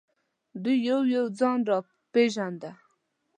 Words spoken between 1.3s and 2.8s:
ځان را پېژانده.